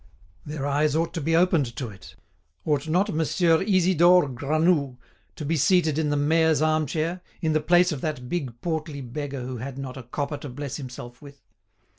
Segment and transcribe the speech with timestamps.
[0.47, 2.15] Their eyes ought to be opened to it.
[2.65, 4.97] Ought not Monsieur Isidore Granoux
[5.35, 9.01] to be seated in the mayor's arm chair, in the place of that big portly
[9.01, 11.43] beggar who had not a copper to bless himself with?